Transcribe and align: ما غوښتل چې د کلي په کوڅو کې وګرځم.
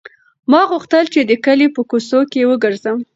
ما 0.51 0.61
غوښتل 0.71 1.05
چې 1.13 1.19
د 1.29 1.31
کلي 1.45 1.67
په 1.75 1.81
کوڅو 1.89 2.19
کې 2.31 2.47
وګرځم. 2.49 2.97